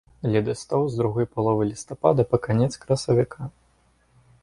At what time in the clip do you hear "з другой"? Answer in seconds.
0.93-1.27